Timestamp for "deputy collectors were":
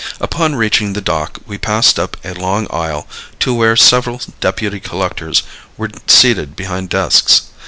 4.39-5.91